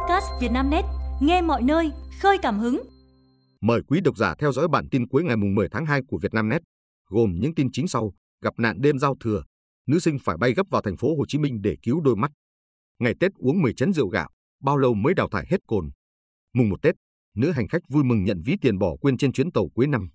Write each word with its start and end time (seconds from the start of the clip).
podcast 0.00 0.26
Vietnamnet, 0.40 0.84
nghe 1.20 1.42
mọi 1.42 1.62
nơi, 1.62 1.90
khơi 2.20 2.38
cảm 2.42 2.58
hứng. 2.58 2.82
Mời 3.60 3.80
quý 3.88 4.00
độc 4.00 4.16
giả 4.16 4.34
theo 4.38 4.52
dõi 4.52 4.68
bản 4.68 4.88
tin 4.90 5.08
cuối 5.08 5.24
ngày 5.24 5.36
10 5.36 5.68
tháng 5.68 5.86
2 5.86 6.00
của 6.08 6.18
Vietnamnet, 6.22 6.62
gồm 7.10 7.34
những 7.40 7.54
tin 7.54 7.68
chính 7.72 7.88
sau: 7.88 8.12
gặp 8.40 8.54
nạn 8.58 8.76
đêm 8.80 8.98
giao 8.98 9.14
thừa, 9.20 9.42
nữ 9.86 9.98
sinh 9.98 10.18
phải 10.24 10.36
bay 10.36 10.52
gấp 10.52 10.66
vào 10.70 10.82
thành 10.82 10.96
phố 10.96 11.16
Hồ 11.16 11.26
Chí 11.28 11.38
Minh 11.38 11.62
để 11.62 11.76
cứu 11.82 12.00
đôi 12.00 12.16
mắt. 12.16 12.30
Ngày 12.98 13.14
Tết 13.20 13.32
uống 13.34 13.62
10 13.62 13.74
chén 13.74 13.92
rượu 13.92 14.08
gạo, 14.08 14.30
bao 14.62 14.76
lâu 14.76 14.94
mới 14.94 15.14
đào 15.14 15.28
thải 15.28 15.46
hết 15.50 15.58
cồn. 15.66 15.90
Mùng 16.54 16.68
1 16.68 16.82
Tết, 16.82 16.94
nữ 17.36 17.50
hành 17.50 17.68
khách 17.68 17.82
vui 17.88 18.04
mừng 18.04 18.24
nhận 18.24 18.42
ví 18.44 18.56
tiền 18.60 18.78
bỏ 18.78 18.96
quên 19.00 19.16
trên 19.16 19.32
chuyến 19.32 19.52
tàu 19.52 19.68
cuối 19.74 19.86
năm. 19.86 20.08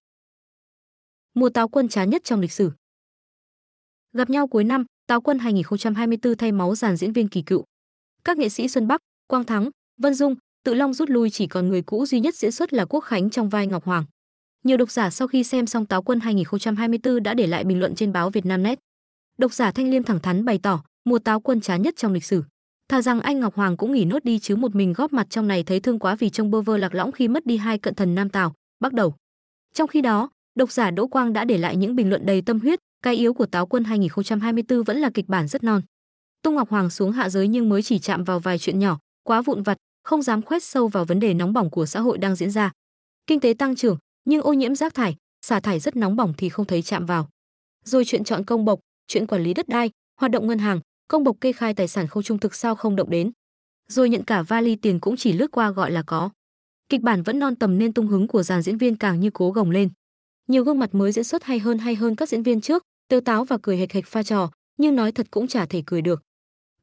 Mùa 1.33 1.49
táo 1.49 1.69
quân 1.69 1.87
chán 1.87 2.09
nhất 2.09 2.21
trong 2.25 2.39
lịch 2.39 2.51
sử. 2.51 2.71
Gặp 4.13 4.29
nhau 4.29 4.47
cuối 4.47 4.63
năm, 4.63 4.85
Táo 5.07 5.21
quân 5.21 5.39
2024 5.39 6.37
thay 6.37 6.51
máu 6.51 6.75
dàn 6.75 6.97
diễn 6.97 7.13
viên 7.13 7.29
kỳ 7.29 7.41
cựu. 7.41 7.63
Các 8.23 8.37
nghệ 8.37 8.49
sĩ 8.49 8.67
Xuân 8.67 8.87
Bắc, 8.87 9.01
Quang 9.27 9.43
Thắng, 9.43 9.69
Vân 10.01 10.13
Dung, 10.13 10.35
Tự 10.63 10.73
Long 10.73 10.93
rút 10.93 11.09
lui 11.09 11.29
chỉ 11.29 11.47
còn 11.47 11.69
người 11.69 11.81
cũ 11.81 12.05
duy 12.05 12.19
nhất 12.19 12.35
diễn 12.35 12.51
xuất 12.51 12.73
là 12.73 12.85
Quốc 12.85 12.99
Khánh 12.99 13.29
trong 13.29 13.49
vai 13.49 13.67
Ngọc 13.67 13.83
Hoàng. 13.83 14.05
Nhiều 14.63 14.77
độc 14.77 14.91
giả 14.91 15.09
sau 15.09 15.27
khi 15.27 15.43
xem 15.43 15.65
xong 15.65 15.85
Táo 15.85 16.01
quân 16.01 16.19
2024 16.19 17.23
đã 17.23 17.33
để 17.33 17.47
lại 17.47 17.63
bình 17.63 17.79
luận 17.79 17.95
trên 17.95 18.13
báo 18.13 18.29
Vietnamnet. 18.29 18.79
Độc 19.37 19.53
giả 19.53 19.71
Thanh 19.71 19.89
Liêm 19.89 20.03
thẳng 20.03 20.19
thắn 20.19 20.45
bày 20.45 20.59
tỏ, 20.63 20.83
mùa 21.05 21.19
Táo 21.19 21.39
quân 21.39 21.61
chán 21.61 21.81
nhất 21.81 21.93
trong 21.97 22.13
lịch 22.13 22.23
sử. 22.23 22.43
Thà 22.89 23.01
rằng 23.01 23.19
anh 23.19 23.39
Ngọc 23.39 23.55
Hoàng 23.55 23.77
cũng 23.77 23.91
nghỉ 23.91 24.05
nốt 24.05 24.23
đi 24.23 24.39
chứ 24.39 24.55
một 24.55 24.75
mình 24.75 24.93
góp 24.93 25.13
mặt 25.13 25.27
trong 25.29 25.47
này 25.47 25.63
thấy 25.63 25.79
thương 25.79 25.99
quá 25.99 26.15
vì 26.15 26.29
trông 26.29 26.51
bơ 26.51 26.61
vơ 26.61 26.77
lạc 26.77 26.95
lõng 26.95 27.11
khi 27.11 27.27
mất 27.27 27.45
đi 27.45 27.57
hai 27.57 27.77
cận 27.77 27.95
thần 27.95 28.15
Nam 28.15 28.29
Tào, 28.29 28.53
bắt 28.79 28.93
đầu. 28.93 29.15
Trong 29.73 29.87
khi 29.87 30.01
đó, 30.01 30.29
độc 30.55 30.71
giả 30.71 30.91
Đỗ 30.91 31.07
Quang 31.07 31.33
đã 31.33 31.45
để 31.45 31.57
lại 31.57 31.75
những 31.75 31.95
bình 31.95 32.09
luận 32.09 32.25
đầy 32.25 32.41
tâm 32.41 32.59
huyết, 32.59 32.79
cái 33.01 33.15
yếu 33.15 33.33
của 33.33 33.45
Táo 33.45 33.65
quân 33.65 33.83
2024 33.83 34.83
vẫn 34.83 34.97
là 34.97 35.09
kịch 35.13 35.27
bản 35.27 35.47
rất 35.47 35.63
non. 35.63 35.81
Tung 36.41 36.55
Ngọc 36.55 36.69
Hoàng 36.69 36.89
xuống 36.89 37.11
hạ 37.11 37.29
giới 37.29 37.47
nhưng 37.47 37.69
mới 37.69 37.83
chỉ 37.83 37.99
chạm 37.99 38.23
vào 38.23 38.39
vài 38.39 38.57
chuyện 38.57 38.79
nhỏ, 38.79 38.99
quá 39.25 39.41
vụn 39.41 39.63
vặt, 39.63 39.77
không 40.03 40.21
dám 40.21 40.41
khoét 40.41 40.63
sâu 40.63 40.87
vào 40.87 41.05
vấn 41.05 41.19
đề 41.19 41.33
nóng 41.33 41.53
bỏng 41.53 41.69
của 41.69 41.85
xã 41.85 41.99
hội 41.99 42.17
đang 42.17 42.35
diễn 42.35 42.51
ra. 42.51 42.71
Kinh 43.27 43.39
tế 43.39 43.53
tăng 43.53 43.75
trưởng, 43.75 43.97
nhưng 44.25 44.41
ô 44.41 44.53
nhiễm 44.53 44.75
rác 44.75 44.93
thải, 44.93 45.15
xả 45.45 45.59
thải 45.59 45.79
rất 45.79 45.95
nóng 45.95 46.15
bỏng 46.15 46.33
thì 46.37 46.49
không 46.49 46.65
thấy 46.65 46.81
chạm 46.81 47.05
vào. 47.05 47.29
Rồi 47.85 48.05
chuyện 48.05 48.23
chọn 48.23 48.45
công 48.45 48.65
bộc, 48.65 48.79
chuyện 49.07 49.27
quản 49.27 49.43
lý 49.43 49.53
đất 49.53 49.67
đai, 49.67 49.91
hoạt 50.19 50.31
động 50.31 50.47
ngân 50.47 50.59
hàng, 50.59 50.79
công 51.07 51.23
bộc 51.23 51.37
kê 51.41 51.51
khai 51.51 51.73
tài 51.73 51.87
sản 51.87 52.07
không 52.07 52.23
trung 52.23 52.37
thực 52.37 52.55
sao 52.55 52.75
không 52.75 52.95
động 52.95 53.09
đến. 53.09 53.31
Rồi 53.87 54.09
nhận 54.09 54.23
cả 54.23 54.41
vali 54.41 54.75
tiền 54.75 54.99
cũng 54.99 55.17
chỉ 55.17 55.33
lướt 55.33 55.51
qua 55.51 55.71
gọi 55.71 55.91
là 55.91 56.01
có. 56.01 56.29
Kịch 56.89 57.01
bản 57.01 57.23
vẫn 57.23 57.39
non 57.39 57.55
tầm 57.55 57.77
nên 57.77 57.93
tung 57.93 58.07
hứng 58.07 58.27
của 58.27 58.43
dàn 58.43 58.61
diễn 58.61 58.77
viên 58.77 58.95
càng 58.95 59.19
như 59.19 59.29
cố 59.33 59.51
gồng 59.51 59.71
lên. 59.71 59.89
Nhiều 60.47 60.63
gương 60.63 60.79
mặt 60.79 60.95
mới 60.95 61.11
diễn 61.11 61.23
xuất 61.23 61.43
hay 61.43 61.59
hơn 61.59 61.77
hay 61.77 61.95
hơn 61.95 62.15
các 62.15 62.29
diễn 62.29 62.43
viên 62.43 62.61
trước, 62.61 62.83
tiêu 63.07 63.21
táo 63.21 63.45
và 63.45 63.57
cười 63.61 63.77
hệt 63.77 63.91
hệt 63.91 64.05
pha 64.05 64.23
trò, 64.23 64.51
nhưng 64.77 64.95
nói 64.95 65.11
thật 65.11 65.27
cũng 65.31 65.47
chả 65.47 65.65
thể 65.65 65.83
cười 65.85 66.01
được. 66.01 66.21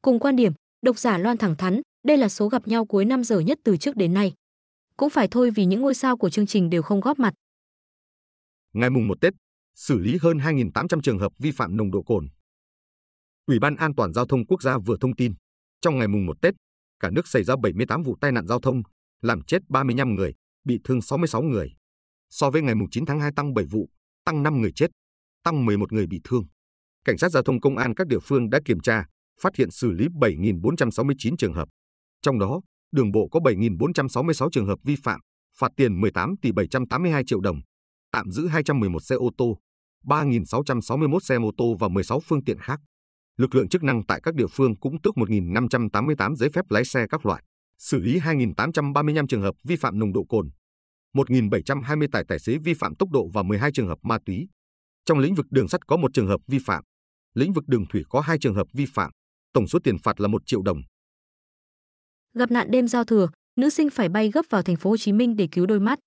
Cùng 0.01 0.19
quan 0.19 0.35
điểm, 0.35 0.53
độc 0.81 0.99
giả 0.99 1.17
Loan 1.17 1.37
thẳng 1.37 1.55
thắn, 1.55 1.81
đây 2.03 2.17
là 2.17 2.29
số 2.29 2.49
gặp 2.49 2.67
nhau 2.67 2.85
cuối 2.85 3.05
năm 3.05 3.23
giờ 3.23 3.39
nhất 3.39 3.59
từ 3.63 3.77
trước 3.77 3.95
đến 3.95 4.13
nay. 4.13 4.33
Cũng 4.97 5.09
phải 5.09 5.27
thôi 5.31 5.51
vì 5.51 5.65
những 5.65 5.81
ngôi 5.81 5.93
sao 5.93 6.17
của 6.17 6.29
chương 6.29 6.45
trình 6.45 6.69
đều 6.69 6.81
không 6.81 6.99
góp 6.99 7.19
mặt. 7.19 7.33
Ngày 8.73 8.89
mùng 8.89 9.07
1 9.07 9.21
Tết, 9.21 9.33
xử 9.75 9.99
lý 9.99 10.17
hơn 10.21 10.37
2.800 10.37 11.01
trường 11.01 11.19
hợp 11.19 11.31
vi 11.39 11.51
phạm 11.51 11.77
nồng 11.77 11.91
độ 11.91 12.03
cồn. 12.03 12.27
Ủy 13.47 13.59
ban 13.59 13.75
An 13.75 13.95
toàn 13.95 14.13
giao 14.13 14.25
thông 14.25 14.45
quốc 14.45 14.61
gia 14.61 14.77
vừa 14.77 14.97
thông 15.01 15.15
tin, 15.15 15.33
trong 15.81 15.97
ngày 15.97 16.07
mùng 16.07 16.25
1 16.25 16.41
Tết, 16.41 16.53
cả 16.99 17.09
nước 17.09 17.27
xảy 17.27 17.43
ra 17.43 17.55
78 17.63 18.03
vụ 18.03 18.15
tai 18.21 18.31
nạn 18.31 18.47
giao 18.47 18.59
thông, 18.59 18.81
làm 19.21 19.41
chết 19.41 19.57
35 19.69 20.15
người, 20.15 20.33
bị 20.63 20.79
thương 20.83 21.01
66 21.01 21.41
người. 21.41 21.73
So 22.29 22.49
với 22.49 22.61
ngày 22.61 22.75
mùng 22.75 22.89
9 22.89 23.05
tháng 23.05 23.19
2 23.19 23.31
tăng 23.35 23.53
7 23.53 23.65
vụ, 23.65 23.89
tăng 24.25 24.43
5 24.43 24.61
người 24.61 24.71
chết, 24.75 24.87
tăng 25.43 25.65
11 25.65 25.91
người 25.93 26.07
bị 26.07 26.21
thương. 26.23 26.45
Cảnh 27.05 27.17
sát 27.17 27.29
giao 27.29 27.43
thông 27.43 27.61
công 27.61 27.77
an 27.77 27.93
các 27.95 28.07
địa 28.07 28.19
phương 28.19 28.49
đã 28.49 28.59
kiểm 28.65 28.79
tra, 28.79 29.05
phát 29.41 29.55
hiện 29.55 29.71
xử 29.71 29.91
lý 29.91 30.07
7.469 30.07 31.35
trường 31.37 31.53
hợp. 31.53 31.69
Trong 32.23 32.39
đó, 32.39 32.61
đường 32.91 33.11
bộ 33.11 33.27
có 33.31 33.39
7.466 33.39 34.49
trường 34.51 34.67
hợp 34.67 34.79
vi 34.83 34.95
phạm, 35.03 35.19
phạt 35.57 35.71
tiền 35.77 36.01
18 36.01 36.35
tỷ 36.41 36.51
782 36.51 37.23
triệu 37.25 37.39
đồng, 37.39 37.59
tạm 38.11 38.31
giữ 38.31 38.47
211 38.47 38.99
xe 38.99 39.15
ô 39.15 39.29
tô, 39.37 39.57
3.661 40.05 41.19
xe 41.19 41.39
mô 41.39 41.51
tô 41.57 41.75
và 41.79 41.87
16 41.87 42.19
phương 42.19 42.43
tiện 42.43 42.57
khác. 42.59 42.79
Lực 43.37 43.55
lượng 43.55 43.69
chức 43.69 43.83
năng 43.83 44.05
tại 44.05 44.19
các 44.23 44.35
địa 44.35 44.47
phương 44.51 44.75
cũng 44.79 45.01
tước 45.01 45.13
1.588 45.15 46.35
giấy 46.35 46.49
phép 46.53 46.65
lái 46.69 46.85
xe 46.85 47.05
các 47.09 47.25
loại, 47.25 47.43
xử 47.77 47.99
lý 47.99 48.19
2.835 48.19 49.27
trường 49.27 49.41
hợp 49.41 49.55
vi 49.63 49.75
phạm 49.75 49.99
nồng 49.99 50.13
độ 50.13 50.23
cồn, 50.29 50.49
1.720 51.13 52.07
tài 52.11 52.23
tài 52.27 52.39
xế 52.39 52.57
vi 52.57 52.73
phạm 52.73 52.95
tốc 52.95 53.09
độ 53.11 53.27
và 53.33 53.43
12 53.43 53.71
trường 53.71 53.87
hợp 53.87 53.97
ma 54.03 54.17
túy. 54.25 54.47
Trong 55.05 55.19
lĩnh 55.19 55.35
vực 55.35 55.45
đường 55.49 55.67
sắt 55.67 55.87
có 55.87 55.97
một 55.97 56.11
trường 56.13 56.27
hợp 56.27 56.41
vi 56.47 56.59
phạm, 56.65 56.83
lĩnh 57.33 57.53
vực 57.53 57.67
đường 57.67 57.85
thủy 57.89 58.03
có 58.09 58.21
hai 58.21 58.37
trường 58.41 58.55
hợp 58.55 58.67
vi 58.73 58.85
phạm, 58.93 59.11
tổng 59.53 59.67
số 59.67 59.79
tiền 59.83 59.97
phạt 59.97 60.19
là 60.19 60.27
1 60.27 60.41
triệu 60.45 60.61
đồng. 60.61 60.81
Gặp 62.33 62.51
nạn 62.51 62.71
đêm 62.71 62.87
giao 62.87 63.03
thừa, 63.03 63.27
nữ 63.55 63.69
sinh 63.69 63.89
phải 63.89 64.09
bay 64.09 64.31
gấp 64.31 64.45
vào 64.49 64.61
thành 64.61 64.75
phố 64.75 64.89
Hồ 64.89 64.97
Chí 64.97 65.11
Minh 65.11 65.35
để 65.35 65.47
cứu 65.51 65.65
đôi 65.65 65.79
mắt. 65.79 65.99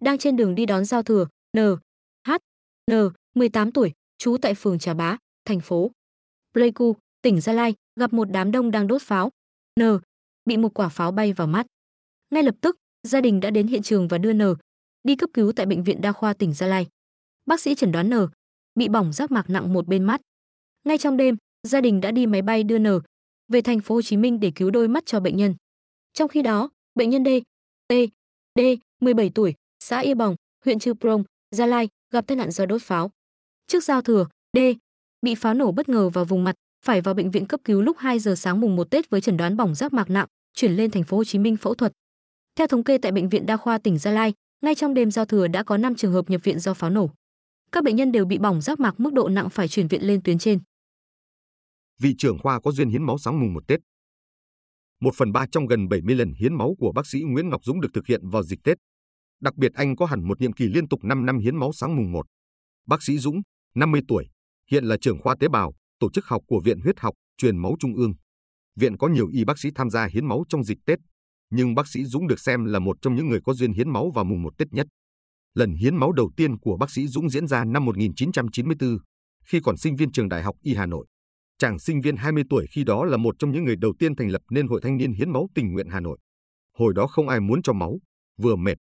Đang 0.00 0.18
trên 0.18 0.36
đường 0.36 0.54
đi 0.54 0.66
đón 0.66 0.84
giao 0.84 1.02
thừa, 1.02 1.26
N, 1.56 1.60
H, 2.28 2.32
N, 2.90 2.94
18 3.34 3.72
tuổi, 3.72 3.92
trú 4.18 4.36
tại 4.42 4.54
phường 4.54 4.78
Trà 4.78 4.94
Bá, 4.94 5.16
thành 5.44 5.60
phố 5.60 5.90
Pleiku, 6.54 6.96
tỉnh 7.22 7.40
Gia 7.40 7.52
Lai, 7.52 7.74
gặp 7.96 8.12
một 8.12 8.30
đám 8.30 8.52
đông 8.52 8.70
đang 8.70 8.86
đốt 8.86 9.02
pháo. 9.02 9.30
N, 9.80 9.82
bị 10.44 10.56
một 10.56 10.74
quả 10.74 10.88
pháo 10.88 11.12
bay 11.12 11.32
vào 11.32 11.46
mắt. 11.46 11.66
Ngay 12.30 12.42
lập 12.42 12.54
tức, 12.60 12.76
gia 13.02 13.20
đình 13.20 13.40
đã 13.40 13.50
đến 13.50 13.66
hiện 13.66 13.82
trường 13.82 14.08
và 14.08 14.18
đưa 14.18 14.32
N 14.32 14.42
đi 15.04 15.16
cấp 15.16 15.30
cứu 15.32 15.52
tại 15.52 15.66
bệnh 15.66 15.84
viện 15.84 16.00
đa 16.00 16.12
khoa 16.12 16.34
tỉnh 16.34 16.52
Gia 16.52 16.66
Lai. 16.66 16.86
Bác 17.46 17.60
sĩ 17.60 17.74
chẩn 17.74 17.92
đoán 17.92 18.10
N 18.10 18.14
bị 18.74 18.88
bỏng 18.88 19.12
giác 19.12 19.30
mạc 19.30 19.50
nặng 19.50 19.72
một 19.72 19.86
bên 19.86 20.04
mắt. 20.04 20.20
Ngay 20.84 20.98
trong 20.98 21.16
đêm, 21.16 21.36
gia 21.62 21.80
đình 21.80 22.00
đã 22.00 22.10
đi 22.10 22.26
máy 22.26 22.42
bay 22.42 22.62
đưa 22.62 22.78
N 22.78 22.86
về 23.48 23.60
thành 23.60 23.80
phố 23.80 23.94
Hồ 23.94 24.02
Chí 24.02 24.16
Minh 24.16 24.40
để 24.40 24.52
cứu 24.54 24.70
đôi 24.70 24.88
mắt 24.88 25.06
cho 25.06 25.20
bệnh 25.20 25.36
nhân. 25.36 25.54
Trong 26.12 26.28
khi 26.28 26.42
đó, 26.42 26.70
bệnh 26.94 27.10
nhân 27.10 27.24
D, 27.24 27.28
T, 27.88 27.92
D, 28.54 28.60
17 29.00 29.30
tuổi, 29.34 29.54
xã 29.80 29.98
Ia 29.98 30.14
Bòng, 30.14 30.36
huyện 30.64 30.78
Chư 30.78 30.94
Prong, 30.94 31.24
Gia 31.50 31.66
Lai 31.66 31.88
gặp 32.12 32.26
tai 32.26 32.36
nạn 32.36 32.50
do 32.50 32.66
đốt 32.66 32.82
pháo. 32.82 33.10
Trước 33.66 33.84
giao 33.84 34.02
thừa, 34.02 34.26
D 34.56 34.58
bị 35.22 35.34
pháo 35.34 35.54
nổ 35.54 35.72
bất 35.72 35.88
ngờ 35.88 36.08
vào 36.08 36.24
vùng 36.24 36.44
mặt, 36.44 36.54
phải 36.84 37.00
vào 37.00 37.14
bệnh 37.14 37.30
viện 37.30 37.46
cấp 37.46 37.60
cứu 37.64 37.82
lúc 37.82 37.96
2 37.98 38.18
giờ 38.18 38.34
sáng 38.34 38.60
mùng 38.60 38.76
1 38.76 38.90
Tết 38.90 39.10
với 39.10 39.20
chẩn 39.20 39.36
đoán 39.36 39.56
bỏng 39.56 39.74
giác 39.74 39.92
mạc 39.92 40.10
nặng, 40.10 40.26
chuyển 40.54 40.72
lên 40.72 40.90
thành 40.90 41.04
phố 41.04 41.16
Hồ 41.16 41.24
Chí 41.24 41.38
Minh 41.38 41.56
phẫu 41.56 41.74
thuật. 41.74 41.92
Theo 42.56 42.66
thống 42.66 42.84
kê 42.84 42.98
tại 42.98 43.12
bệnh 43.12 43.28
viện 43.28 43.46
đa 43.46 43.56
khoa 43.56 43.78
tỉnh 43.78 43.98
Gia 43.98 44.10
Lai, 44.10 44.32
ngay 44.60 44.74
trong 44.74 44.94
đêm 44.94 45.10
giao 45.10 45.24
thừa 45.24 45.48
đã 45.48 45.62
có 45.62 45.76
5 45.76 45.94
trường 45.94 46.12
hợp 46.12 46.30
nhập 46.30 46.40
viện 46.44 46.58
do 46.58 46.74
pháo 46.74 46.90
nổ. 46.90 47.10
Các 47.72 47.84
bệnh 47.84 47.96
nhân 47.96 48.12
đều 48.12 48.24
bị 48.24 48.38
bỏng 48.38 48.60
giác 48.60 48.80
mạc 48.80 49.00
mức 49.00 49.12
độ 49.12 49.28
nặng 49.28 49.50
phải 49.50 49.68
chuyển 49.68 49.88
viện 49.88 50.06
lên 50.06 50.20
tuyến 50.24 50.38
trên. 50.38 50.58
Vị 52.02 52.14
trưởng 52.18 52.38
khoa 52.38 52.60
có 52.60 52.72
duyên 52.72 52.88
hiến 52.88 53.02
máu 53.02 53.18
sáng 53.18 53.40
mùng 53.40 53.54
một 53.54 53.68
Tết. 53.68 53.80
Một 55.00 55.14
phần 55.16 55.32
ba 55.32 55.46
trong 55.52 55.66
gần 55.66 55.88
70 55.88 56.14
lần 56.14 56.32
hiến 56.32 56.54
máu 56.54 56.74
của 56.78 56.92
bác 56.92 57.06
sĩ 57.06 57.20
Nguyễn 57.22 57.48
Ngọc 57.48 57.64
Dũng 57.64 57.80
được 57.80 57.88
thực 57.94 58.06
hiện 58.06 58.28
vào 58.28 58.42
dịp 58.42 58.58
Tết. 58.64 58.76
Đặc 59.40 59.56
biệt 59.56 59.72
anh 59.74 59.96
có 59.96 60.06
hẳn 60.06 60.28
một 60.28 60.40
nhiệm 60.40 60.52
kỳ 60.52 60.66
liên 60.68 60.88
tục 60.88 61.04
5 61.04 61.26
năm 61.26 61.38
hiến 61.38 61.56
máu 61.56 61.72
sáng 61.72 61.96
mùng 61.96 62.12
1. 62.12 62.26
Bác 62.86 63.02
sĩ 63.02 63.18
Dũng, 63.18 63.40
50 63.74 64.00
tuổi, 64.08 64.28
hiện 64.70 64.84
là 64.84 64.96
trưởng 65.00 65.18
khoa 65.18 65.36
tế 65.40 65.48
bào, 65.48 65.74
tổ 65.98 66.10
chức 66.10 66.24
học 66.26 66.42
của 66.46 66.60
Viện 66.64 66.80
Huyết 66.80 67.00
học, 67.00 67.14
Truyền 67.36 67.56
máu 67.56 67.76
Trung 67.80 67.94
ương. 67.94 68.12
Viện 68.76 68.96
có 68.96 69.08
nhiều 69.08 69.28
y 69.32 69.44
bác 69.44 69.58
sĩ 69.58 69.70
tham 69.74 69.90
gia 69.90 70.06
hiến 70.06 70.28
máu 70.28 70.44
trong 70.48 70.64
dịp 70.64 70.78
Tết, 70.86 70.98
nhưng 71.50 71.74
bác 71.74 71.88
sĩ 71.88 72.04
Dũng 72.04 72.26
được 72.26 72.40
xem 72.40 72.64
là 72.64 72.78
một 72.78 72.96
trong 73.02 73.14
những 73.14 73.28
người 73.28 73.40
có 73.44 73.54
duyên 73.54 73.72
hiến 73.72 73.92
máu 73.92 74.10
vào 74.14 74.24
mùng 74.24 74.42
1 74.42 74.58
Tết 74.58 74.72
nhất. 74.72 74.86
Lần 75.54 75.74
hiến 75.74 75.96
máu 75.96 76.12
đầu 76.12 76.30
tiên 76.36 76.58
của 76.58 76.76
bác 76.76 76.90
sĩ 76.90 77.06
Dũng 77.06 77.30
diễn 77.30 77.46
ra 77.46 77.64
năm 77.64 77.84
1994, 77.84 78.98
khi 79.44 79.60
còn 79.60 79.76
sinh 79.76 79.96
viên 79.96 80.12
trường 80.12 80.28
Đại 80.28 80.42
học 80.42 80.56
Y 80.62 80.74
Hà 80.74 80.86
Nội. 80.86 81.06
Chàng 81.58 81.78
sinh 81.78 82.00
viên 82.00 82.16
20 82.16 82.44
tuổi 82.50 82.66
khi 82.70 82.84
đó 82.84 83.04
là 83.04 83.16
một 83.16 83.34
trong 83.38 83.52
những 83.52 83.64
người 83.64 83.76
đầu 83.76 83.94
tiên 83.98 84.16
thành 84.16 84.28
lập 84.28 84.42
nên 84.50 84.66
Hội 84.66 84.80
Thanh 84.82 84.96
niên 84.96 85.12
Hiến 85.12 85.30
máu 85.30 85.48
tình 85.54 85.72
nguyện 85.72 85.88
Hà 85.88 86.00
Nội. 86.00 86.18
Hồi 86.78 86.92
đó 86.96 87.06
không 87.06 87.28
ai 87.28 87.40
muốn 87.40 87.62
cho 87.62 87.72
máu, 87.72 87.98
vừa 88.36 88.56
mệt, 88.56 88.78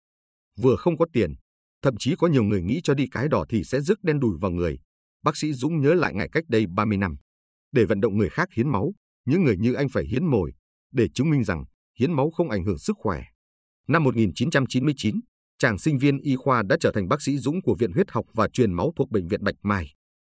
vừa 0.57 0.77
không 0.77 0.99
có 0.99 1.07
tiền, 1.13 1.35
thậm 1.83 1.95
chí 1.99 2.15
có 2.19 2.27
nhiều 2.27 2.43
người 2.43 2.63
nghĩ 2.63 2.81
cho 2.85 2.95
đi 2.95 3.07
cái 3.11 3.29
đỏ 3.29 3.45
thì 3.49 3.65
sẽ 3.65 3.81
rước 3.81 4.03
đen 4.03 4.21
đùi 4.21 4.39
vào 4.41 4.51
người. 4.51 4.79
Bác 5.23 5.37
sĩ 5.37 5.53
Dũng 5.53 5.81
nhớ 5.81 5.95
lại 5.95 6.15
ngày 6.15 6.29
cách 6.33 6.45
đây 6.49 6.67
30 6.67 6.99
năm. 6.99 7.17
Để 7.73 7.85
vận 7.85 8.01
động 8.01 8.19
người 8.19 8.29
khác 8.29 8.49
hiến 8.57 8.69
máu, 8.69 8.93
những 9.25 9.45
người 9.45 9.57
như 9.57 9.75
anh 9.75 9.89
phải 9.89 10.05
hiến 10.05 10.27
mồi, 10.27 10.53
để 10.93 11.09
chứng 11.15 11.31
minh 11.31 11.45
rằng 11.45 11.65
hiến 11.99 12.13
máu 12.13 12.31
không 12.31 12.51
ảnh 12.51 12.65
hưởng 12.65 12.79
sức 12.79 12.97
khỏe. 12.99 13.25
Năm 13.89 14.05
1999, 14.05 15.21
chàng 15.59 15.79
sinh 15.79 15.99
viên 15.99 16.19
y 16.19 16.37
khoa 16.37 16.63
đã 16.63 16.77
trở 16.81 16.91
thành 16.95 17.09
bác 17.09 17.23
sĩ 17.23 17.39
Dũng 17.39 17.63
của 17.63 17.77
Viện 17.79 17.93
Huyết 17.93 18.11
học 18.11 18.25
và 18.33 18.49
Truyền 18.49 18.73
máu 18.73 18.93
thuộc 18.97 19.11
Bệnh 19.11 19.29
viện 19.29 19.45
Bạch 19.45 19.57
Mai. 19.63 19.95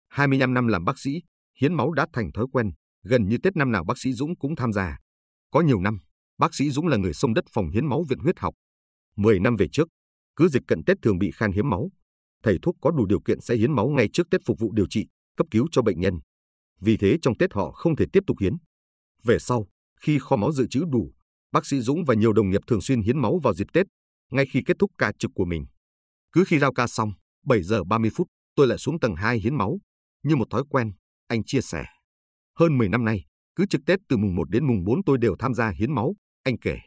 25 0.09 0.53
năm 0.53 0.67
làm 0.67 0.85
bác 0.85 0.99
sĩ, 0.99 1.21
hiến 1.61 1.73
máu 1.73 1.91
đã 1.91 2.07
thành 2.13 2.31
thói 2.31 2.45
quen, 2.51 2.71
gần 3.03 3.27
như 3.27 3.37
Tết 3.43 3.55
năm 3.55 3.71
nào 3.71 3.83
bác 3.83 3.97
sĩ 3.97 4.13
Dũng 4.13 4.37
cũng 4.37 4.55
tham 4.55 4.73
gia. 4.73 4.97
Có 5.51 5.61
nhiều 5.61 5.81
năm, 5.81 5.99
bác 6.37 6.55
sĩ 6.55 6.69
Dũng 6.71 6.87
là 6.87 6.97
người 6.97 7.13
sông 7.13 7.33
đất 7.33 7.45
phòng 7.53 7.69
hiến 7.69 7.85
máu 7.85 8.03
Viện 8.09 8.19
Huyết 8.19 8.39
học. 8.39 8.53
10 9.15 9.39
năm 9.39 9.55
về 9.55 9.67
trước, 9.71 9.87
cứ 10.35 10.47
dịch 10.47 10.63
cận 10.67 10.83
Tết 10.83 10.97
thường 11.01 11.19
bị 11.19 11.31
khan 11.31 11.51
hiếm 11.51 11.69
máu. 11.69 11.89
Thầy 12.43 12.57
thuốc 12.61 12.75
có 12.81 12.91
đủ 12.91 13.05
điều 13.05 13.21
kiện 13.21 13.41
sẽ 13.41 13.55
hiến 13.55 13.75
máu 13.75 13.87
ngay 13.87 14.09
trước 14.13 14.27
Tết 14.31 14.41
phục 14.45 14.59
vụ 14.59 14.71
điều 14.73 14.87
trị, 14.89 15.07
cấp 15.37 15.47
cứu 15.51 15.67
cho 15.71 15.81
bệnh 15.81 15.99
nhân. 15.99 16.19
Vì 16.79 16.97
thế 16.97 17.17
trong 17.21 17.37
Tết 17.37 17.53
họ 17.53 17.71
không 17.71 17.95
thể 17.95 18.05
tiếp 18.13 18.23
tục 18.27 18.37
hiến. 18.41 18.53
Về 19.23 19.39
sau, 19.39 19.67
khi 20.01 20.19
kho 20.19 20.35
máu 20.35 20.51
dự 20.51 20.67
trữ 20.67 20.83
đủ, 20.91 21.13
bác 21.51 21.65
sĩ 21.65 21.79
Dũng 21.79 22.05
và 22.05 22.15
nhiều 22.15 22.33
đồng 22.33 22.49
nghiệp 22.49 22.61
thường 22.67 22.81
xuyên 22.81 23.01
hiến 23.01 23.21
máu 23.21 23.39
vào 23.43 23.53
dịp 23.53 23.67
Tết, 23.73 23.85
ngay 24.31 24.45
khi 24.53 24.61
kết 24.65 24.77
thúc 24.79 24.91
ca 24.97 25.11
trực 25.19 25.31
của 25.35 25.45
mình. 25.45 25.65
Cứ 26.31 26.43
khi 26.47 26.59
giao 26.59 26.73
ca 26.73 26.87
xong, 26.87 27.11
7 27.45 27.63
giờ 27.63 27.83
30 27.83 28.11
phút, 28.15 28.27
tôi 28.55 28.67
lại 28.67 28.77
xuống 28.77 28.99
tầng 28.99 29.15
2 29.15 29.39
hiến 29.39 29.55
máu. 29.55 29.79
Như 30.23 30.35
một 30.35 30.47
thói 30.49 30.63
quen, 30.69 30.91
anh 31.27 31.43
chia 31.43 31.61
sẻ. 31.61 31.85
Hơn 32.59 32.77
10 32.77 32.89
năm 32.89 33.05
nay, 33.05 33.25
cứ 33.55 33.65
trực 33.65 33.81
Tết 33.85 33.99
từ 34.09 34.17
mùng 34.17 34.35
1 34.35 34.49
đến 34.49 34.67
mùng 34.67 34.83
4 34.83 35.03
tôi 35.03 35.17
đều 35.17 35.35
tham 35.39 35.53
gia 35.53 35.69
hiến 35.69 35.95
máu, 35.95 36.15
Anh 36.43 36.59
kể. 36.59 36.77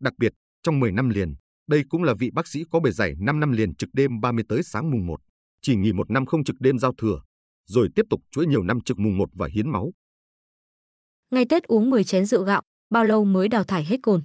Đặc 0.00 0.12
biệt, 0.18 0.32
trong 0.62 0.80
10 0.80 0.92
năm 0.92 1.08
liền, 1.08 1.34
đây 1.66 1.82
cũng 1.88 2.02
là 2.02 2.14
vị 2.18 2.30
bác 2.34 2.46
sĩ 2.46 2.64
có 2.70 2.80
bề 2.80 2.90
dày 2.90 3.14
5 3.20 3.40
năm 3.40 3.52
liền 3.52 3.74
trực 3.74 3.90
đêm 3.92 4.20
30 4.20 4.44
tới 4.48 4.62
sáng 4.62 4.90
mùng 4.90 5.06
1, 5.06 5.20
chỉ 5.62 5.76
nghỉ 5.76 5.92
một 5.92 6.10
năm 6.10 6.26
không 6.26 6.44
trực 6.44 6.56
đêm 6.60 6.78
giao 6.78 6.92
thừa, 6.98 7.22
rồi 7.66 7.88
tiếp 7.94 8.02
tục 8.10 8.20
chuỗi 8.30 8.46
nhiều 8.46 8.62
năm 8.62 8.80
trực 8.80 8.98
mùng 8.98 9.18
1 9.18 9.28
và 9.32 9.48
hiến 9.52 9.70
máu. 9.70 9.92
Ngày 11.30 11.44
Tết 11.48 11.62
uống 11.64 11.90
10 11.90 12.04
chén 12.04 12.26
rượu 12.26 12.44
gạo, 12.44 12.62
bao 12.90 13.04
lâu 13.04 13.24
mới 13.24 13.48
đào 13.48 13.64
thải 13.64 13.84
hết 13.84 13.96
cồn? 14.02 14.22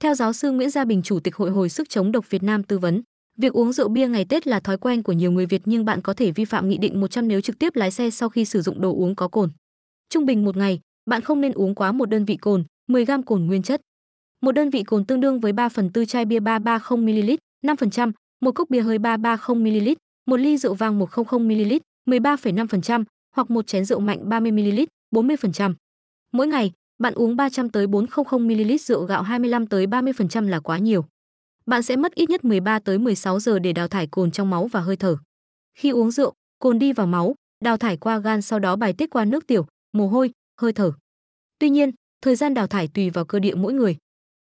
Theo 0.00 0.14
giáo 0.14 0.32
sư 0.32 0.50
Nguyễn 0.50 0.70
Gia 0.70 0.84
Bình, 0.84 1.02
Chủ 1.02 1.20
tịch 1.20 1.36
Hội 1.36 1.50
hồi 1.50 1.68
sức 1.68 1.88
chống 1.88 2.12
độc 2.12 2.30
Việt 2.30 2.42
Nam 2.42 2.64
tư 2.64 2.78
vấn, 2.78 3.02
việc 3.38 3.52
uống 3.52 3.72
rượu 3.72 3.88
bia 3.88 4.08
ngày 4.08 4.24
Tết 4.24 4.46
là 4.46 4.60
thói 4.60 4.78
quen 4.78 5.02
của 5.02 5.12
nhiều 5.12 5.32
người 5.32 5.46
Việt 5.46 5.62
nhưng 5.64 5.84
bạn 5.84 6.00
có 6.02 6.14
thể 6.14 6.30
vi 6.30 6.44
phạm 6.44 6.68
nghị 6.68 6.78
định 6.78 7.00
100 7.00 7.28
nếu 7.28 7.40
trực 7.40 7.58
tiếp 7.58 7.76
lái 7.76 7.90
xe 7.90 8.10
sau 8.10 8.28
khi 8.28 8.44
sử 8.44 8.62
dụng 8.62 8.80
đồ 8.80 8.94
uống 8.94 9.14
có 9.14 9.28
cồn. 9.28 9.50
Trung 10.08 10.26
bình 10.26 10.44
một 10.44 10.56
ngày, 10.56 10.80
bạn 11.10 11.20
không 11.20 11.40
nên 11.40 11.52
uống 11.52 11.74
quá 11.74 11.92
một 11.92 12.06
đơn 12.06 12.24
vị 12.24 12.36
cồn, 12.36 12.64
10 12.88 13.04
gam 13.04 13.22
cồn 13.22 13.46
nguyên 13.46 13.62
chất. 13.62 13.80
Một 14.42 14.52
đơn 14.52 14.70
vị 14.70 14.82
cồn 14.82 15.04
tương 15.04 15.20
đương 15.20 15.40
với 15.40 15.52
3 15.52 15.68
phần 15.68 15.90
tư 15.90 16.04
chai 16.04 16.24
bia 16.24 16.40
330ml, 16.40 17.36
5%, 17.66 18.12
một 18.40 18.54
cốc 18.54 18.70
bia 18.70 18.80
hơi 18.80 18.98
330ml, 18.98 19.94
một 20.26 20.36
ly 20.36 20.56
rượu 20.56 20.74
vang 20.74 21.00
100ml, 21.00 21.78
13,5% 22.06 23.04
hoặc 23.36 23.50
một 23.50 23.66
chén 23.66 23.84
rượu 23.84 24.00
mạnh 24.00 24.28
30ml, 24.28 24.86
40%. 25.14 25.74
Mỗi 26.32 26.46
ngày, 26.46 26.72
bạn 26.98 27.14
uống 27.14 27.36
300 27.36 27.70
tới 27.70 27.86
400 27.86 28.46
ml 28.46 28.76
rượu 28.80 29.04
gạo 29.04 29.22
25 29.22 29.66
tới 29.66 29.86
30% 29.86 30.48
là 30.48 30.60
quá 30.60 30.78
nhiều. 30.78 31.04
Bạn 31.66 31.82
sẽ 31.82 31.96
mất 31.96 32.14
ít 32.14 32.30
nhất 32.30 32.44
13 32.44 32.78
tới 32.78 32.98
16 32.98 33.40
giờ 33.40 33.58
để 33.58 33.72
đào 33.72 33.88
thải 33.88 34.06
cồn 34.06 34.30
trong 34.30 34.50
máu 34.50 34.66
và 34.66 34.80
hơi 34.80 34.96
thở. 34.96 35.16
Khi 35.78 35.90
uống 35.90 36.10
rượu, 36.10 36.32
cồn 36.58 36.78
đi 36.78 36.92
vào 36.92 37.06
máu, 37.06 37.34
đào 37.64 37.76
thải 37.76 37.96
qua 37.96 38.18
gan 38.18 38.42
sau 38.42 38.58
đó 38.58 38.76
bài 38.76 38.92
tiết 38.92 39.10
qua 39.10 39.24
nước 39.24 39.46
tiểu, 39.46 39.66
mồ 39.92 40.08
hôi, 40.08 40.30
hơi 40.60 40.72
thở. 40.72 40.92
Tuy 41.58 41.70
nhiên, 41.70 41.90
thời 42.22 42.36
gian 42.36 42.54
đào 42.54 42.66
thải 42.66 42.88
tùy 42.88 43.10
vào 43.10 43.24
cơ 43.24 43.38
địa 43.38 43.54
mỗi 43.54 43.72
người. 43.72 43.96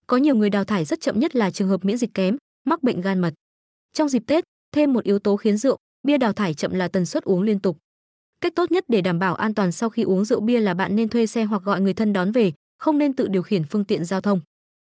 Có 0.07 0.17
nhiều 0.17 0.35
người 0.35 0.51
đào 0.51 0.65
thải 0.65 0.85
rất 0.85 1.01
chậm 1.01 1.21
nhất 1.21 1.37
là 1.37 1.51
trường 1.51 1.69
hợp 1.69 1.85
miễn 1.85 1.97
dịch 1.97 2.15
kém, 2.15 2.37
mắc 2.65 2.83
bệnh 2.83 3.01
gan 3.01 3.21
mật. 3.21 3.35
Trong 3.93 4.09
dịp 4.09 4.23
Tết, 4.27 4.45
thêm 4.73 4.93
một 4.93 5.05
yếu 5.05 5.19
tố 5.19 5.37
khiến 5.37 5.57
rượu, 5.57 5.79
bia 6.03 6.19
đào 6.19 6.33
thải 6.33 6.55
chậm 6.55 6.75
là 6.75 6.89
tần 6.89 7.07
suất 7.07 7.25
uống 7.25 7.43
liên 7.43 7.61
tục. 7.61 7.79
Cách 8.41 8.53
tốt 8.57 8.73
nhất 8.73 8.85
để 8.89 9.01
đảm 9.01 9.19
bảo 9.19 9.35
an 9.35 9.55
toàn 9.55 9.73
sau 9.73 9.91
khi 9.91 10.03
uống 10.03 10.25
rượu 10.25 10.41
bia 10.41 10.61
là 10.61 10.75
bạn 10.75 10.97
nên 10.97 11.09
thuê 11.09 11.27
xe 11.27 11.45
hoặc 11.45 11.63
gọi 11.63 11.81
người 11.81 11.95
thân 11.95 12.13
đón 12.13 12.33
về, 12.33 12.53
không 12.79 12.99
nên 12.99 13.13
tự 13.13 13.29
điều 13.29 13.43
khiển 13.43 13.65
phương 13.65 13.85
tiện 13.85 14.05
giao 14.05 14.21
thông. 14.21 14.41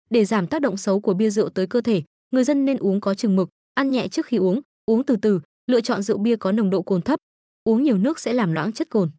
Để 0.10 0.25
giảm 0.25 0.48
tác 0.48 0.62
động 0.62 0.77
xấu 0.77 1.00
của 1.00 1.13
bia 1.13 1.30
rượu 1.30 1.50
tới 1.50 1.68
cơ 1.68 1.81
thể, 1.81 2.01
người 2.36 2.44
dân 2.44 2.66
nên 2.66 2.78
uống 2.78 3.02
có 3.02 3.14
chừng 3.14 3.36
mực, 3.36 3.50
ăn 3.74 3.92
nhẹ 3.92 4.08
trước 4.08 4.26
khi 4.26 4.38
uống, 4.38 4.62
uống 4.86 5.06
từ 5.06 5.16
từ, 5.16 5.42
lựa 5.68 5.82
chọn 5.82 6.02
rượu 6.02 6.18
bia 6.18 6.36
có 6.36 6.52
nồng 6.52 6.70
độ 6.70 6.82
cồn 6.82 7.02
thấp. 7.02 7.20
Uống 7.64 7.84
nhiều 7.84 7.98
nước 7.98 8.20
sẽ 8.20 8.34
làm 8.34 8.54
loãng 8.54 8.74
chất 8.74 8.90
cồn. 8.90 9.12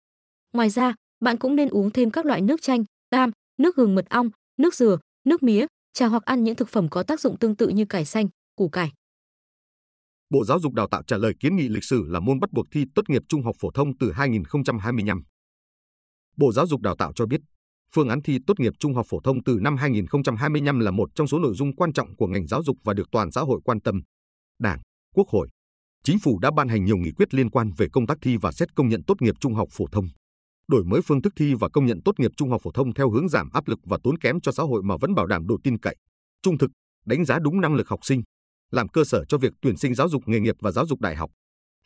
Ngoài 0.52 0.70
ra, 0.70 0.94
bạn 1.20 1.36
cũng 1.36 1.56
nên 1.56 1.68
uống 1.68 1.90
thêm 1.90 2.10
các 2.10 2.26
loại 2.26 2.40
nước 2.40 2.62
chanh, 2.62 2.84
cam, 3.10 3.30
nước 3.58 3.76
gừng 3.76 3.94
mật 3.94 4.08
ong, 4.10 4.30
nước 4.56 4.74
dừa, 4.74 4.98
nước 5.24 5.42
mía, 5.42 5.66
trà 5.92 6.06
hoặc 6.06 6.24
ăn 6.24 6.44
những 6.44 6.54
thực 6.54 6.68
phẩm 6.68 6.88
có 6.88 7.02
tác 7.02 7.20
dụng 7.20 7.38
tương 7.38 7.56
tự 7.56 7.68
như 7.68 7.84
cải 7.84 8.04
xanh, 8.04 8.28
củ 8.56 8.68
cải. 8.68 8.92
Bộ 10.30 10.44
Giáo 10.44 10.60
dục 10.60 10.72
Đào 10.72 10.88
tạo 10.88 11.02
trả 11.02 11.16
lời 11.16 11.32
kiến 11.40 11.56
nghị 11.56 11.68
lịch 11.68 11.84
sử 11.84 12.04
là 12.06 12.20
môn 12.20 12.40
bắt 12.40 12.52
buộc 12.52 12.66
thi 12.70 12.84
tốt 12.94 13.02
nghiệp 13.08 13.22
trung 13.28 13.42
học 13.42 13.56
phổ 13.60 13.70
thông 13.70 13.98
từ 13.98 14.12
2025. 14.12 15.22
Bộ 16.36 16.52
Giáo 16.52 16.66
dục 16.66 16.80
Đào 16.80 16.96
tạo 16.96 17.12
cho 17.12 17.26
biết, 17.26 17.40
phương 17.96 18.08
án 18.08 18.22
thi 18.22 18.38
tốt 18.46 18.60
nghiệp 18.60 18.72
trung 18.78 18.94
học 18.94 19.06
phổ 19.08 19.20
thông 19.20 19.44
từ 19.44 19.58
năm 19.60 19.76
2025 19.76 20.80
là 20.80 20.90
một 20.90 21.08
trong 21.14 21.26
số 21.26 21.38
nội 21.38 21.54
dung 21.54 21.76
quan 21.76 21.92
trọng 21.92 22.16
của 22.16 22.26
ngành 22.26 22.46
giáo 22.46 22.62
dục 22.62 22.76
và 22.84 22.94
được 22.94 23.08
toàn 23.12 23.30
xã 23.30 23.40
hội 23.40 23.60
quan 23.64 23.80
tâm. 23.80 24.02
Đảng, 24.58 24.80
Quốc 25.14 25.28
hội, 25.28 25.48
Chính 26.04 26.18
phủ 26.18 26.38
đã 26.38 26.50
ban 26.56 26.68
hành 26.68 26.84
nhiều 26.84 26.96
nghị 26.96 27.10
quyết 27.12 27.34
liên 27.34 27.50
quan 27.50 27.70
về 27.76 27.86
công 27.92 28.06
tác 28.06 28.18
thi 28.22 28.36
và 28.36 28.52
xét 28.52 28.74
công 28.74 28.88
nhận 28.88 29.04
tốt 29.04 29.22
nghiệp 29.22 29.34
trung 29.40 29.54
học 29.54 29.68
phổ 29.72 29.86
thông. 29.92 30.08
Đổi 30.68 30.84
mới 30.84 31.00
phương 31.02 31.22
thức 31.22 31.32
thi 31.36 31.54
và 31.54 31.68
công 31.68 31.86
nhận 31.86 32.02
tốt 32.04 32.12
nghiệp 32.18 32.30
trung 32.36 32.50
học 32.50 32.60
phổ 32.64 32.70
thông 32.72 32.94
theo 32.94 33.10
hướng 33.10 33.28
giảm 33.28 33.48
áp 33.52 33.68
lực 33.68 33.78
và 33.84 33.98
tốn 34.02 34.18
kém 34.18 34.40
cho 34.40 34.52
xã 34.52 34.62
hội 34.62 34.82
mà 34.82 34.96
vẫn 35.00 35.14
bảo 35.14 35.26
đảm 35.26 35.46
độ 35.46 35.58
tin 35.64 35.78
cậy, 35.78 35.96
trung 36.42 36.58
thực, 36.58 36.70
đánh 37.06 37.24
giá 37.24 37.38
đúng 37.38 37.60
năng 37.60 37.74
lực 37.74 37.88
học 37.88 38.00
sinh, 38.02 38.22
làm 38.70 38.88
cơ 38.88 39.04
sở 39.04 39.24
cho 39.28 39.38
việc 39.38 39.52
tuyển 39.62 39.76
sinh 39.76 39.94
giáo 39.94 40.08
dục 40.08 40.22
nghề 40.26 40.40
nghiệp 40.40 40.54
và 40.60 40.70
giáo 40.70 40.86
dục 40.86 41.00
đại 41.00 41.16
học. 41.16 41.30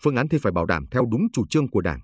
Phương 0.02 0.16
án 0.16 0.28
thi 0.28 0.38
phải 0.42 0.52
bảo 0.52 0.66
đảm 0.66 0.86
theo 0.90 1.06
đúng 1.10 1.22
chủ 1.32 1.46
trương 1.50 1.68
của 1.68 1.80
Đảng, 1.80 2.00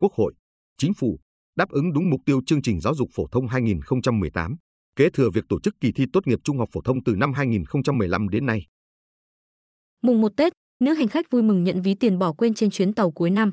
Quốc 0.00 0.12
hội, 0.12 0.34
Chính 0.78 0.94
phủ, 0.94 1.18
đáp 1.60 1.70
ứng 1.70 1.92
đúng 1.92 2.10
mục 2.10 2.20
tiêu 2.26 2.40
chương 2.46 2.62
trình 2.62 2.80
giáo 2.80 2.94
dục 2.94 3.08
phổ 3.12 3.26
thông 3.32 3.48
2018, 3.48 4.56
kế 4.96 5.10
thừa 5.10 5.30
việc 5.30 5.44
tổ 5.48 5.60
chức 5.60 5.74
kỳ 5.80 5.92
thi 5.92 6.04
tốt 6.12 6.26
nghiệp 6.26 6.38
trung 6.44 6.58
học 6.58 6.68
phổ 6.72 6.80
thông 6.80 7.04
từ 7.04 7.14
năm 7.16 7.32
2015 7.32 8.28
đến 8.28 8.46
nay. 8.46 8.66
Mùng 10.02 10.20
1 10.20 10.32
Tết, 10.36 10.52
nữ 10.80 10.94
hành 10.94 11.08
khách 11.08 11.30
vui 11.30 11.42
mừng 11.42 11.64
nhận 11.64 11.82
ví 11.82 11.94
tiền 11.94 12.18
bỏ 12.18 12.32
quên 12.32 12.54
trên 12.54 12.70
chuyến 12.70 12.92
tàu 12.92 13.10
cuối 13.10 13.30
năm. 13.30 13.52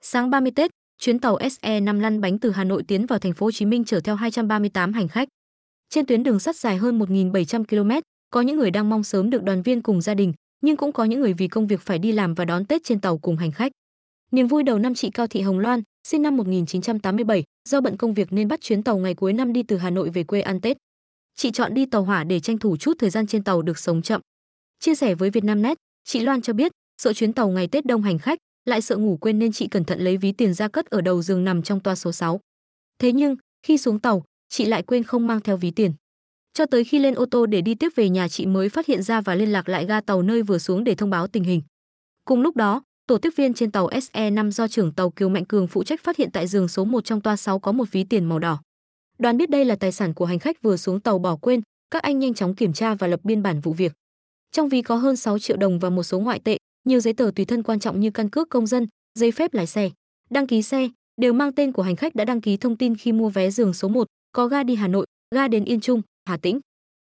Sáng 0.00 0.30
30 0.30 0.52
Tết, 0.56 0.70
chuyến 1.00 1.18
tàu 1.18 1.38
SE5 1.38 2.00
lăn 2.00 2.20
bánh 2.20 2.38
từ 2.38 2.50
Hà 2.50 2.64
Nội 2.64 2.82
tiến 2.88 3.06
vào 3.06 3.18
thành 3.18 3.32
phố 3.32 3.46
Hồ 3.46 3.50
Chí 3.50 3.66
Minh 3.66 3.84
chở 3.84 4.00
theo 4.00 4.14
238 4.14 4.92
hành 4.92 5.08
khách. 5.08 5.28
Trên 5.88 6.06
tuyến 6.06 6.22
đường 6.22 6.38
sắt 6.38 6.56
dài 6.56 6.76
hơn 6.76 6.98
1.700 6.98 7.64
km, 7.64 7.90
có 8.30 8.40
những 8.40 8.56
người 8.56 8.70
đang 8.70 8.88
mong 8.88 9.04
sớm 9.04 9.30
được 9.30 9.42
đoàn 9.42 9.62
viên 9.62 9.82
cùng 9.82 10.00
gia 10.00 10.14
đình, 10.14 10.32
nhưng 10.60 10.76
cũng 10.76 10.92
có 10.92 11.04
những 11.04 11.20
người 11.20 11.32
vì 11.32 11.48
công 11.48 11.66
việc 11.66 11.80
phải 11.80 11.98
đi 11.98 12.12
làm 12.12 12.34
và 12.34 12.44
đón 12.44 12.64
Tết 12.64 12.84
trên 12.84 13.00
tàu 13.00 13.18
cùng 13.18 13.36
hành 13.36 13.52
khách. 13.52 13.72
Niềm 14.30 14.46
vui 14.46 14.62
đầu 14.62 14.78
năm 14.78 14.94
chị 14.94 15.10
Cao 15.10 15.26
Thị 15.26 15.40
Hồng 15.40 15.58
Loan, 15.58 15.82
sinh 16.04 16.22
năm 16.22 16.36
1987, 16.36 17.44
do 17.68 17.80
bận 17.80 17.96
công 17.96 18.14
việc 18.14 18.32
nên 18.32 18.48
bắt 18.48 18.60
chuyến 18.60 18.82
tàu 18.82 18.98
ngày 18.98 19.14
cuối 19.14 19.32
năm 19.32 19.52
đi 19.52 19.62
từ 19.62 19.76
Hà 19.76 19.90
Nội 19.90 20.10
về 20.10 20.24
quê 20.24 20.40
ăn 20.40 20.60
Tết. 20.60 20.76
Chị 21.36 21.50
chọn 21.50 21.74
đi 21.74 21.86
tàu 21.86 22.04
hỏa 22.04 22.24
để 22.24 22.40
tranh 22.40 22.58
thủ 22.58 22.76
chút 22.76 22.96
thời 22.98 23.10
gian 23.10 23.26
trên 23.26 23.44
tàu 23.44 23.62
được 23.62 23.78
sống 23.78 24.02
chậm. 24.02 24.20
Chia 24.80 24.94
sẻ 24.94 25.14
với 25.14 25.30
Vietnamnet, 25.30 25.78
chị 26.04 26.20
Loan 26.20 26.42
cho 26.42 26.52
biết, 26.52 26.72
sợ 27.02 27.12
chuyến 27.12 27.32
tàu 27.32 27.48
ngày 27.48 27.68
Tết 27.68 27.86
đông 27.86 28.02
hành 28.02 28.18
khách, 28.18 28.38
lại 28.64 28.80
sợ 28.80 28.96
ngủ 28.96 29.18
quên 29.20 29.38
nên 29.38 29.52
chị 29.52 29.68
cẩn 29.68 29.84
thận 29.84 30.00
lấy 30.00 30.16
ví 30.16 30.32
tiền 30.32 30.54
ra 30.54 30.68
cất 30.68 30.86
ở 30.86 31.00
đầu 31.00 31.22
giường 31.22 31.44
nằm 31.44 31.62
trong 31.62 31.80
toa 31.80 31.94
số 31.94 32.12
6. 32.12 32.40
Thế 32.98 33.12
nhưng, 33.12 33.36
khi 33.62 33.78
xuống 33.78 34.00
tàu, 34.00 34.24
chị 34.48 34.64
lại 34.64 34.82
quên 34.82 35.04
không 35.04 35.26
mang 35.26 35.40
theo 35.40 35.56
ví 35.56 35.70
tiền. 35.70 35.92
Cho 36.52 36.66
tới 36.66 36.84
khi 36.84 36.98
lên 36.98 37.14
ô 37.14 37.26
tô 37.26 37.46
để 37.46 37.60
đi 37.60 37.74
tiếp 37.74 37.88
về 37.96 38.08
nhà 38.08 38.28
chị 38.28 38.46
mới 38.46 38.68
phát 38.68 38.86
hiện 38.86 39.02
ra 39.02 39.20
và 39.20 39.34
liên 39.34 39.52
lạc 39.52 39.68
lại 39.68 39.86
ga 39.86 40.00
tàu 40.00 40.22
nơi 40.22 40.42
vừa 40.42 40.58
xuống 40.58 40.84
để 40.84 40.94
thông 40.94 41.10
báo 41.10 41.26
tình 41.26 41.44
hình. 41.44 41.62
Cùng 42.24 42.40
lúc 42.42 42.56
đó, 42.56 42.82
tổ 43.08 43.18
tiếp 43.18 43.32
viên 43.36 43.54
trên 43.54 43.70
tàu 43.70 43.88
SE5 43.88 44.50
do 44.50 44.68
trưởng 44.68 44.92
tàu 44.92 45.10
Kiều 45.10 45.28
Mạnh 45.28 45.44
Cường 45.44 45.66
phụ 45.66 45.84
trách 45.84 46.00
phát 46.00 46.16
hiện 46.16 46.30
tại 46.30 46.46
giường 46.46 46.68
số 46.68 46.84
1 46.84 47.04
trong 47.04 47.20
toa 47.20 47.36
6 47.36 47.58
có 47.58 47.72
một 47.72 47.84
ví 47.92 48.04
tiền 48.04 48.24
màu 48.24 48.38
đỏ. 48.38 48.60
Đoàn 49.18 49.36
biết 49.36 49.50
đây 49.50 49.64
là 49.64 49.76
tài 49.76 49.92
sản 49.92 50.14
của 50.14 50.24
hành 50.24 50.38
khách 50.38 50.62
vừa 50.62 50.76
xuống 50.76 51.00
tàu 51.00 51.18
bỏ 51.18 51.36
quên, 51.36 51.60
các 51.90 52.02
anh 52.02 52.18
nhanh 52.18 52.34
chóng 52.34 52.54
kiểm 52.54 52.72
tra 52.72 52.94
và 52.94 53.06
lập 53.06 53.20
biên 53.24 53.42
bản 53.42 53.60
vụ 53.60 53.72
việc. 53.72 53.92
Trong 54.52 54.68
ví 54.68 54.82
có 54.82 54.96
hơn 54.96 55.16
6 55.16 55.38
triệu 55.38 55.56
đồng 55.56 55.78
và 55.78 55.90
một 55.90 56.02
số 56.02 56.18
ngoại 56.18 56.40
tệ, 56.44 56.56
nhiều 56.84 57.00
giấy 57.00 57.14
tờ 57.14 57.30
tùy 57.36 57.44
thân 57.44 57.62
quan 57.62 57.80
trọng 57.80 58.00
như 58.00 58.10
căn 58.10 58.30
cước 58.30 58.48
công 58.48 58.66
dân, 58.66 58.86
giấy 59.18 59.32
phép 59.32 59.54
lái 59.54 59.66
xe, 59.66 59.90
đăng 60.30 60.46
ký 60.46 60.62
xe, 60.62 60.88
đều 61.20 61.32
mang 61.32 61.52
tên 61.52 61.72
của 61.72 61.82
hành 61.82 61.96
khách 61.96 62.14
đã 62.14 62.24
đăng 62.24 62.40
ký 62.40 62.56
thông 62.56 62.76
tin 62.76 62.96
khi 62.96 63.12
mua 63.12 63.28
vé 63.28 63.50
giường 63.50 63.74
số 63.74 63.88
1, 63.88 64.06
có 64.32 64.48
ga 64.48 64.62
đi 64.62 64.74
Hà 64.74 64.88
Nội, 64.88 65.06
ga 65.34 65.48
đến 65.48 65.64
Yên 65.64 65.80
Trung, 65.80 66.02
Hà 66.24 66.36
Tĩnh. 66.36 66.60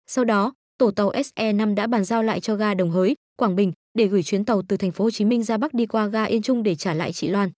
Sau 0.06 0.24
đó, 0.24 0.52
tổ 0.78 0.90
tàu 0.90 1.12
SE5 1.12 1.74
đã 1.74 1.86
bàn 1.86 2.04
giao 2.04 2.22
lại 2.22 2.40
cho 2.40 2.54
ga 2.54 2.74
Đồng 2.74 2.90
Hới, 2.90 3.14
Quảng 3.36 3.56
Bình 3.56 3.72
để 3.98 4.06
gửi 4.06 4.22
chuyến 4.22 4.44
tàu 4.44 4.62
từ 4.62 4.76
thành 4.76 4.92
phố 4.92 5.04
Hồ 5.04 5.10
Chí 5.10 5.24
Minh 5.24 5.42
ra 5.42 5.56
Bắc 5.56 5.74
đi 5.74 5.86
qua 5.86 6.06
ga 6.06 6.24
Yên 6.24 6.42
Trung 6.42 6.62
để 6.62 6.74
trả 6.74 6.94
lại 6.94 7.12
chị 7.12 7.28
Loan. 7.28 7.50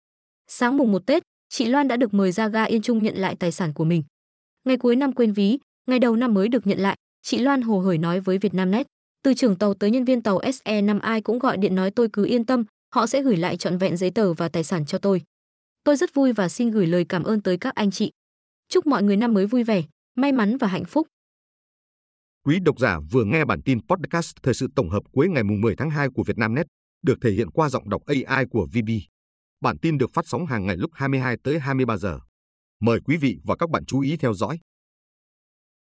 Sáng 0.47 0.77
mùng 0.77 0.91
1 0.91 1.05
Tết, 1.05 1.23
chị 1.49 1.65
Loan 1.65 1.87
đã 1.87 1.97
được 1.97 2.13
mời 2.13 2.31
ra 2.31 2.47
ga 2.47 2.63
Yên 2.63 2.81
Trung 2.81 3.03
nhận 3.03 3.15
lại 3.15 3.35
tài 3.35 3.51
sản 3.51 3.73
của 3.73 3.83
mình. 3.83 4.03
Ngày 4.65 4.77
cuối 4.77 4.95
năm 4.95 5.13
quên 5.13 5.33
ví, 5.33 5.59
ngày 5.87 5.99
đầu 5.99 6.15
năm 6.15 6.33
mới 6.33 6.47
được 6.47 6.67
nhận 6.67 6.79
lại, 6.79 6.95
chị 7.21 7.37
Loan 7.37 7.61
hồ 7.61 7.79
hởi 7.79 7.97
nói 7.97 8.19
với 8.19 8.37
Vietnamnet, 8.37 8.87
từ 9.23 9.33
trưởng 9.33 9.55
tàu 9.55 9.73
tới 9.73 9.91
nhân 9.91 10.05
viên 10.05 10.21
tàu 10.21 10.39
SE5 10.39 10.99
ai 10.99 11.21
cũng 11.21 11.39
gọi 11.39 11.57
điện 11.57 11.75
nói 11.75 11.91
tôi 11.91 12.09
cứ 12.13 12.25
yên 12.25 12.45
tâm, 12.45 12.63
họ 12.95 13.07
sẽ 13.07 13.21
gửi 13.21 13.37
lại 13.37 13.57
trọn 13.57 13.77
vẹn 13.77 13.97
giấy 13.97 14.11
tờ 14.11 14.33
và 14.33 14.49
tài 14.49 14.63
sản 14.63 14.85
cho 14.85 14.97
tôi. 14.97 15.21
Tôi 15.83 15.95
rất 15.95 16.13
vui 16.13 16.33
và 16.33 16.49
xin 16.49 16.71
gửi 16.71 16.87
lời 16.87 17.05
cảm 17.09 17.23
ơn 17.23 17.41
tới 17.41 17.57
các 17.57 17.75
anh 17.75 17.91
chị. 17.91 18.11
Chúc 18.69 18.87
mọi 18.87 19.03
người 19.03 19.17
năm 19.17 19.33
mới 19.33 19.45
vui 19.45 19.63
vẻ, 19.63 19.83
may 20.15 20.31
mắn 20.31 20.57
và 20.57 20.67
hạnh 20.67 20.85
phúc. 20.85 21.07
Quý 22.45 22.59
độc 22.59 22.79
giả 22.79 22.99
vừa 23.11 23.23
nghe 23.23 23.45
bản 23.45 23.61
tin 23.61 23.79
podcast 23.87 24.35
thời 24.43 24.53
sự 24.53 24.67
tổng 24.75 24.89
hợp 24.89 25.03
cuối 25.11 25.29
ngày 25.29 25.43
10 25.43 25.75
tháng 25.75 25.89
2 25.89 26.09
của 26.09 26.23
Vietnamnet, 26.23 26.67
được 27.01 27.15
thể 27.21 27.31
hiện 27.31 27.49
qua 27.49 27.69
giọng 27.69 27.89
đọc 27.89 28.01
AI 28.05 28.45
của 28.51 28.65
VB. 28.65 28.89
Bản 29.61 29.77
tin 29.79 29.97
được 29.97 30.11
phát 30.13 30.27
sóng 30.27 30.45
hàng 30.45 30.65
ngày 30.65 30.77
lúc 30.77 30.91
22 30.93 31.37
tới 31.43 31.59
23 31.59 31.97
giờ. 31.97 32.19
Mời 32.81 32.99
quý 33.05 33.17
vị 33.17 33.37
và 33.43 33.55
các 33.55 33.69
bạn 33.69 33.85
chú 33.85 33.99
ý 33.99 34.17
theo 34.17 34.33
dõi. 34.33 34.59